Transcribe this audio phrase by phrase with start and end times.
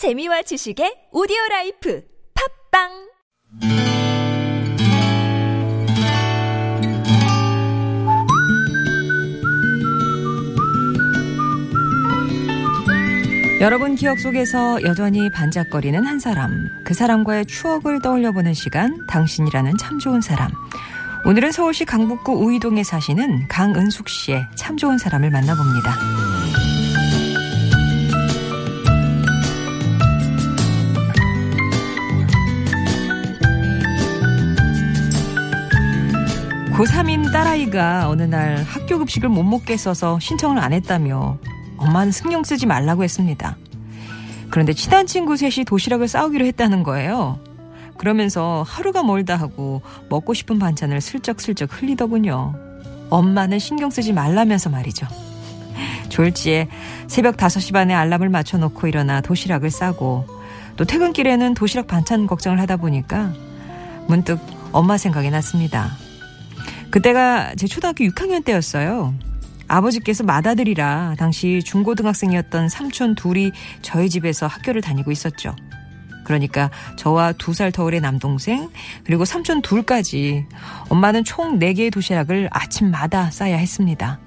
[0.00, 2.02] 재미와 지식의 오디오 라이프
[2.72, 2.88] 팟빵
[13.60, 20.22] 여러분 기억 속에서 여전히 반짝거리는 한 사람, 그 사람과의 추억을 떠올려보는 시간, 당신이라는 참 좋은
[20.22, 20.50] 사람.
[21.26, 26.79] 오늘은 서울시 강북구 우이동에 사시는 강은숙 씨의 참 좋은 사람을 만나봅니다.
[36.80, 41.36] 고3인 딸아이가 어느 날 학교 급식을 못 먹겠어서 신청을 안 했다며
[41.76, 43.58] 엄마는 신경 쓰지 말라고 했습니다.
[44.48, 47.38] 그런데 친한 친구 셋이 도시락을 싸우기로 했다는 거예요.
[47.98, 52.54] 그러면서 하루가 멀다 하고 먹고 싶은 반찬을 슬쩍슬쩍 흘리더군요.
[53.10, 55.06] 엄마는 신경 쓰지 말라면서 말이죠.
[56.08, 56.68] 졸지에
[57.08, 60.24] 새벽 5시 반에 알람을 맞춰놓고 일어나 도시락을 싸고
[60.76, 63.34] 또 퇴근길에는 도시락 반찬 걱정을 하다 보니까
[64.06, 64.40] 문득
[64.72, 65.90] 엄마 생각이 났습니다.
[66.90, 69.14] 그때가 제 초등학교 6학년 때였어요.
[69.68, 73.52] 아버지께서 맏아들이라 당시 중고등학생이었던 삼촌 둘이
[73.82, 75.54] 저희 집에서 학교를 다니고 있었죠.
[76.24, 78.68] 그러니까 저와 두살 터울의 남동생
[79.04, 80.46] 그리고 삼촌 둘까지
[80.88, 84.18] 엄마는 총 4개의 도시락을 아침마다 싸야 했습니다.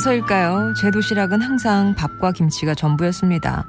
[0.00, 0.72] 그래서일까요?
[0.80, 3.66] 제 도시락은 항상 밥과 김치가 전부였습니다.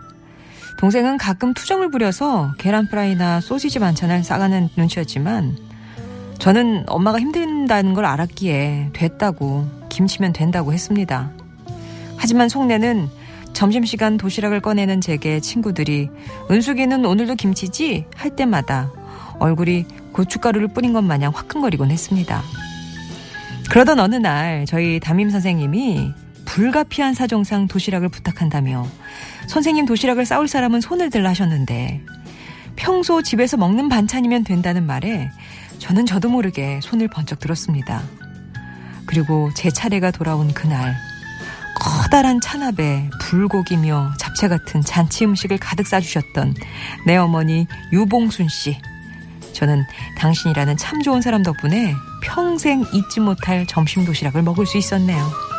[0.78, 5.58] 동생은 가끔 투정을 부려서 계란 프라이나 소시지 반찬을 싸가는 눈치였지만
[6.40, 11.32] 저는 엄마가 힘든다는 걸 알았기에 됐다고 김치면 된다고 했습니다.
[12.16, 13.10] 하지만 속내는
[13.52, 16.10] 점심시간 도시락을 꺼내는 제게 친구들이
[16.50, 18.06] 은숙이는 오늘도 김치지?
[18.16, 18.90] 할 때마다
[19.40, 22.42] 얼굴이 고춧가루를 뿌린 것 마냥 화끈거리곤 했습니다.
[23.70, 26.14] 그러던 어느 날 저희 담임 선생님이
[26.52, 28.86] 불가피한 사정상 도시락을 부탁한다며
[29.48, 32.02] 선생님 도시락을 싸울 사람은 손을 들라 하셨는데
[32.76, 35.32] 평소 집에서 먹는 반찬이면 된다는 말에
[35.80, 38.04] 저는 저도 모르게 손을 번쩍 들었습니다.
[39.06, 40.94] 그리고 제 차례가 돌아온 그날
[41.80, 46.54] 커다란 찬압에 불고기며 잡채 같은 잔치 음식을 가득 싸주셨던
[47.08, 48.78] 내 어머니 유봉순 씨.
[49.54, 49.86] 저는
[50.18, 55.51] 당신이라는 참 좋은 사람 덕분에 평생 잊지 못할 점심 도시락을 먹을 수 있었네요.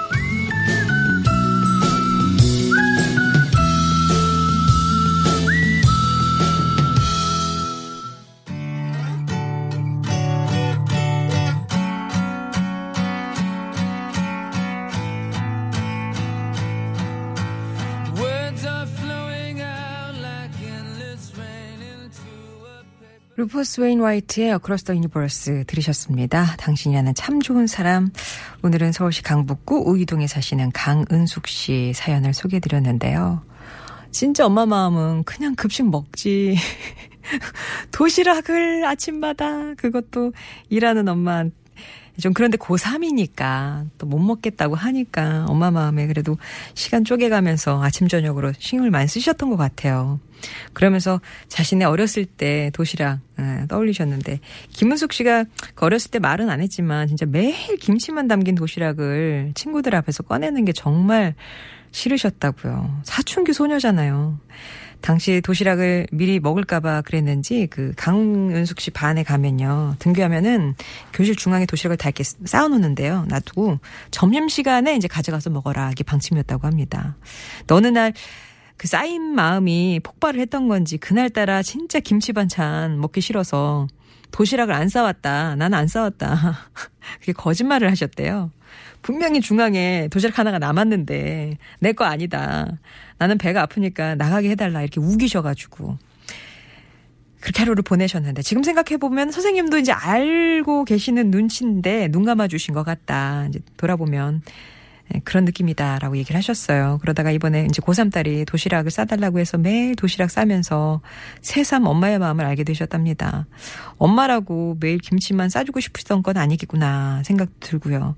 [23.37, 26.54] 루퍼스 웨인와이트의 Across the Universe 들으셨습니다.
[26.59, 28.10] 당신이라는 참 좋은 사람.
[28.62, 33.43] 오늘은 서울시 강북구 우이동에 사시는 강은숙 씨 사연을 소개해 드렸는데요.
[34.10, 36.56] 진짜 엄마 마음은 그냥 급식 먹지.
[37.91, 40.32] 도시락을 아침마다 그것도
[40.69, 41.44] 일하는 엄마
[42.21, 46.37] 좀 그런데 고3이니까 또 못 먹겠다고 하니까 엄마 마음에 그래도
[46.75, 50.21] 시간 쪼개가면서 아침 저녁으로 신경을 많이 쓰셨던 것 같아요.
[50.75, 54.41] 그러면서 자신의 어렸을 때 도시락 예, 떠올리셨는데
[54.71, 55.44] 김은숙 씨가
[55.75, 60.72] 그 어렸을 때 말은 안 했지만 진짜 매일 김치만 담긴 도시락을 친구들 앞에서 꺼내는 게
[60.72, 61.34] 정말
[61.93, 63.00] 싫으셨다고요.
[63.05, 64.38] 사춘기 소녀잖아요.
[65.03, 70.75] 당시 도시락을 미리 먹을까봐 그랬는지 그 강은숙 씨 반에 가면요 등교하면은
[71.13, 73.79] 교실 중앙에 도시락을 다 이렇게 쌓아놓는데요 놔두고
[74.11, 77.17] 점심 시간에 이제 가져가서 먹어라 이게 방침이었다고 합니다.
[77.69, 78.12] 어느 날
[78.83, 83.87] 그 쌓인 마음이 폭발을 했던 건지 그날따라 진짜 김치 반찬 먹기 싫어서
[84.33, 85.55] 도시락을 안 싸왔다.
[85.55, 86.59] 나는 안 싸왔다.
[87.21, 88.51] 그게 거짓말을 하셨대요.
[89.03, 92.67] 분명히 중앙에 도시락 하나가 남았는데 내 거 아니다.
[93.19, 95.99] 나는 배가 아프니까 나가게 해달라 이렇게 우기셔가지고
[97.41, 102.85] 그렇게 하루를 보내셨는데 지금 생각해 보면 선생님도 이제 알고 계시는 눈치인데 눈 감아 주신 것
[102.85, 103.47] 같다.
[103.49, 104.53] 이제 돌아보면 네,
[105.25, 106.99] 그런 느낌이다라고 얘기를 하셨어요.
[107.02, 111.00] 그러다가 이번에 이제 고3 딸이 도시락을 싸달라고 해서 매일 도시락 싸면서
[111.40, 113.46] 새삼 엄마의 마음을 알게 되셨답니다.
[113.99, 118.16] 엄마라고 매일 김치만 싸주고 싶으셨던 건 아니겠구나 생각 들고요.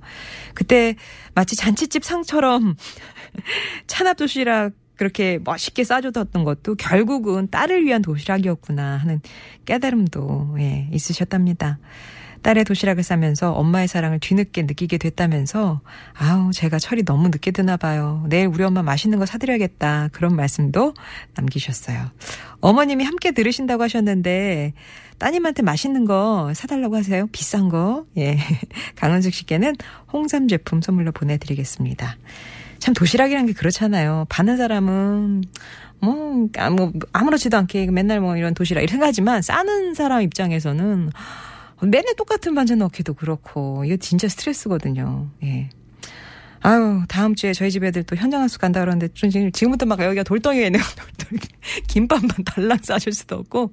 [0.54, 0.94] 그때
[1.34, 2.76] 마치 잔치집 상처럼
[3.86, 9.20] 찬압 도시락 그렇게 멋있게 싸줘뒀던 것도 결국은 딸을 위한 도시락이었구나 하는
[9.64, 11.78] 깨달음도 예, 있으셨답니다.
[12.44, 15.80] 딸의 도시락을 싸면서 엄마의 사랑을 뒤늦게 느끼게 됐다면서
[16.12, 18.22] 아우 제가 철이 너무 늦게 드나 봐요.
[18.28, 20.10] 내일 우리 엄마 맛있는 거 사드려야겠다.
[20.12, 20.92] 그런 말씀도
[21.36, 22.10] 남기셨어요.
[22.60, 24.74] 어머님이 함께 들으신다고 하셨는데
[25.16, 27.26] 따님한테 맛있는 거 사달라고 하세요.
[27.32, 28.04] 비싼 거.
[28.18, 28.36] 예.
[28.96, 29.74] 강은숙 씨께는
[30.12, 32.18] 홍삼 제품 선물로 보내드리겠습니다.
[32.78, 34.26] 참 도시락이란 게 그렇잖아요.
[34.28, 35.44] 받는 사람은
[36.00, 41.10] 뭐, 아, 뭐 아무렇지도 않게 맨날 뭐 이런 도시락 이렇게 생각하지만 싸는 사람 입장에서는
[41.84, 45.30] 맨날 똑같은 반찬 넣기도 그렇고 이거 진짜 스트레스거든요.
[45.42, 45.68] 예.
[46.60, 50.22] 아유, 다음 주에 저희 집 애들 또 현장 학습 간다 그러는데 좀 지금부터 막 여기가
[50.22, 50.82] 돌덩이가 있네요.
[50.96, 51.40] 돌덩이.
[51.88, 53.70] 김밥만 달랑 싸줄 수도 없고.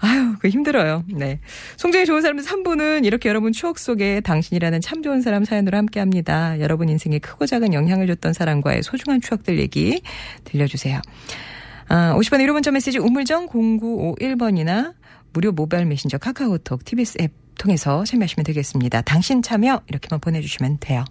[0.00, 1.04] 아유, 그 힘들어요.
[1.12, 1.40] 네.
[1.76, 6.58] 송정이 좋은 사람들 3부는 이렇게 여러분 추억 속에 당신이라는 참 좋은 사람 사연으로 함께 합니다.
[6.60, 10.02] 여러분 인생에 크고 작은 영향을 줬던 사람과의 소중한 추억들 얘기
[10.44, 11.00] 들려주세요.
[11.88, 14.94] 아, 50번 1호 문자 메시지 우물정 0951번이나
[15.32, 19.02] 무료 모바일 메신저 카카오톡 TBS 앱 통해서 참여하시면 되겠습니다.
[19.02, 21.04] 당신 참여 이렇게만 보내주시면 돼요.